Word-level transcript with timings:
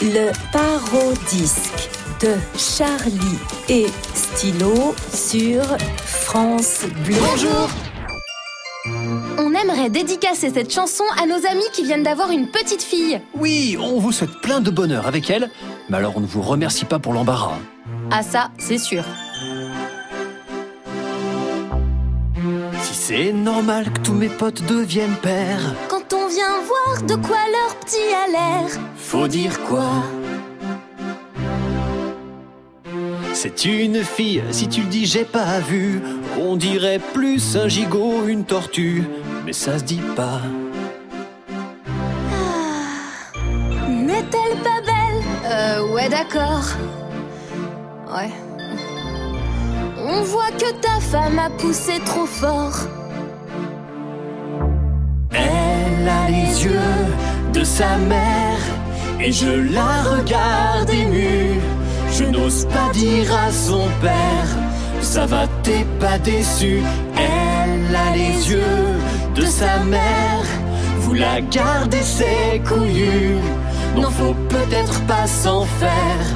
Le 0.00 0.30
parodisque 0.52 1.90
de 2.20 2.34
Charlie 2.56 3.38
et 3.68 3.86
Stylo 4.14 4.94
sur 5.12 5.62
France 5.96 6.82
Bleu. 7.04 7.16
Bonjour 7.20 7.68
On 9.38 9.52
aimerait 9.54 9.90
dédicacer 9.90 10.50
cette 10.50 10.72
chanson 10.72 11.02
à 11.20 11.26
nos 11.26 11.44
amis 11.46 11.66
qui 11.72 11.82
viennent 11.82 12.04
d'avoir 12.04 12.30
une 12.30 12.46
petite 12.46 12.82
fille. 12.82 13.20
Oui, 13.34 13.76
on 13.80 13.98
vous 13.98 14.12
souhaite 14.12 14.40
plein 14.40 14.60
de 14.60 14.70
bonheur 14.70 15.08
avec 15.08 15.30
elle, 15.30 15.50
mais 15.90 15.96
alors 15.96 16.12
on 16.16 16.20
ne 16.20 16.26
vous 16.26 16.42
remercie 16.42 16.84
pas 16.84 17.00
pour 17.00 17.12
l'embarras. 17.12 17.58
Ah 18.12 18.22
ça, 18.22 18.50
c'est 18.56 18.78
sûr. 18.78 19.04
Si 22.82 22.94
c'est 22.94 23.32
normal 23.32 23.92
que 23.92 24.00
tous 24.00 24.14
mes 24.14 24.28
potes 24.28 24.62
deviennent 24.64 25.16
pères, 25.20 25.74
Quand 25.88 25.97
on 26.12 26.26
vient 26.28 26.60
voir 26.62 27.02
de 27.02 27.14
quoi 27.14 27.36
leur 27.52 27.76
petit 27.76 27.96
a 28.14 28.30
l'air, 28.30 28.70
faut 28.96 29.28
dire 29.28 29.60
quoi? 29.64 30.02
C'est 33.34 33.64
une 33.64 34.02
fille, 34.02 34.42
si 34.50 34.68
tu 34.68 34.80
le 34.82 34.88
dis 34.88 35.06
j'ai 35.06 35.24
pas 35.24 35.60
vu, 35.60 36.02
on 36.40 36.56
dirait 36.56 36.98
plus 36.98 37.56
un 37.56 37.68
gigot, 37.68 38.26
une 38.26 38.44
tortue, 38.44 39.04
mais 39.44 39.52
ça 39.52 39.78
se 39.78 39.84
dit 39.84 40.02
pas. 40.16 40.40
n'est-elle 43.88 44.58
pas 44.62 44.80
belle? 44.80 45.22
Euh, 45.44 45.94
ouais 45.94 46.08
d'accord. 46.08 46.64
Ouais. 48.14 48.30
On 49.98 50.22
voit 50.22 50.50
que 50.52 50.72
ta 50.80 51.00
femme 51.00 51.38
a 51.38 51.50
poussé 51.50 52.00
trop 52.04 52.26
fort. 52.26 52.76
Elle 56.00 56.08
a 56.08 56.28
les 56.28 56.64
yeux 56.64 57.06
de 57.52 57.64
sa 57.64 57.96
mère 57.96 58.62
et 59.20 59.32
je 59.32 59.72
la 59.72 60.02
regarde 60.02 60.90
émue. 60.90 61.58
Je 62.12 62.24
n'ose 62.24 62.66
pas 62.66 62.92
dire 62.92 63.32
à 63.34 63.50
son 63.50 63.88
père, 64.00 64.48
ça 65.00 65.26
va 65.26 65.46
t'es 65.62 65.84
pas 65.98 66.18
déçu. 66.18 66.82
Elle 67.16 67.96
a 67.96 68.14
les 68.14 68.50
yeux 68.50 68.86
de 69.34 69.42
sa 69.42 69.78
mère, 69.80 70.44
vous 71.00 71.14
la 71.14 71.40
gardez 71.40 72.02
c'est 72.02 72.62
couillu. 72.68 73.36
N'en 73.96 74.10
faut 74.10 74.36
peut-être 74.48 75.00
pas 75.06 75.26
s'en 75.26 75.64
faire, 75.64 76.26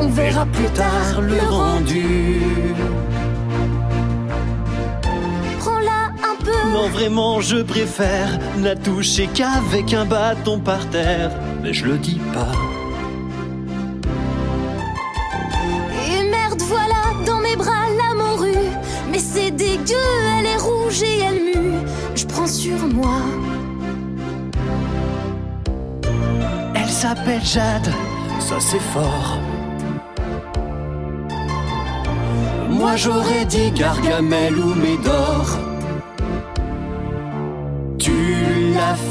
on 0.00 0.08
verra 0.08 0.46
plus 0.46 0.70
tard 0.70 1.20
le 1.20 1.40
rendu. 1.48 2.40
Non, 6.86 6.92
vraiment, 6.92 7.40
je 7.40 7.56
préfère 7.56 8.38
la 8.62 8.76
toucher 8.76 9.28
qu'avec 9.34 9.92
un 9.92 10.04
bâton 10.04 10.60
par 10.60 10.88
terre. 10.90 11.32
Mais 11.60 11.72
je 11.72 11.84
le 11.84 11.98
dis 11.98 12.20
pas. 12.32 12.52
Et 16.08 16.22
merde, 16.30 16.62
voilà 16.62 17.02
dans 17.26 17.40
mes 17.40 17.56
bras 17.56 17.86
la 17.96 18.14
morue. 18.14 18.68
Mais 19.10 19.18
c'est 19.18 19.50
dégueu, 19.50 19.96
elle 20.38 20.46
est 20.46 20.56
rouge 20.58 21.02
et 21.02 21.18
elle 21.18 21.60
mue. 21.60 21.78
Je 22.14 22.24
prends 22.24 22.46
sur 22.46 22.78
moi. 22.94 23.18
Elle 26.74 26.88
s'appelle 26.88 27.44
Jade, 27.44 27.90
ça 28.38 28.60
c'est 28.60 28.86
fort. 28.94 29.38
Moi 32.70 32.94
j'aurais 32.94 33.44
dit 33.46 33.72
Gargamel 33.72 34.56
ou 34.56 34.74
Médor. 34.74 35.58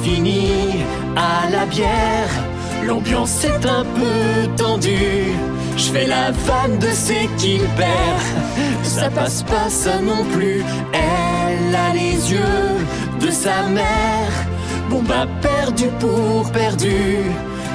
Fini 0.04 0.84
à 1.16 1.50
la 1.50 1.66
bière. 1.66 2.30
L'ambiance 2.86 3.44
est 3.44 3.66
un 3.66 3.84
peu 3.84 4.48
tendue. 4.58 5.34
Je 5.78 5.92
fais 5.92 6.08
la 6.08 6.32
vanne 6.32 6.78
de 6.80 6.88
c'est 6.92 7.28
qu'il 7.38 7.62
perd. 7.78 8.22
Ça 8.84 9.10
passe 9.10 9.44
pas 9.44 9.70
ça 9.70 10.00
non 10.02 10.24
plus. 10.34 10.64
Elle 10.94 11.76
a 11.76 11.94
les 11.94 12.32
yeux 12.32 12.76
de 13.20 13.30
sa 13.30 13.64
mère. 13.70 14.32
Bon 14.90 15.02
bah 15.02 15.28
perdu 15.42 15.86
pour 16.00 16.52
perdu. 16.52 17.18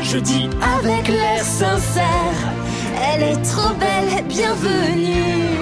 Je 0.02 0.18
dis 0.18 0.48
avec 0.78 1.08
l'air 1.08 1.42
sincère. 1.42 2.38
Elle 3.12 3.22
est 3.22 3.42
trop 3.42 3.74
belle, 3.74 4.24
bienvenue. 4.26 5.59